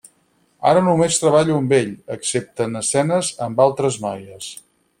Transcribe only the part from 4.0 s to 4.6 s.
noies.